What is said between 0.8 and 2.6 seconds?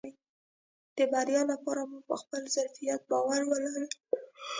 د بريا لپاره مو په خپل